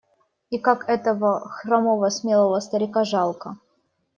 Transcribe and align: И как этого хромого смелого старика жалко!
И 0.49 0.57
как 0.57 0.89
этого 0.89 1.47
хромого 1.47 2.09
смелого 2.09 2.59
старика 2.59 3.03
жалко! 3.03 3.57